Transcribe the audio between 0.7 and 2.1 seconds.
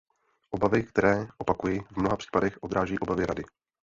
které, opakuji, v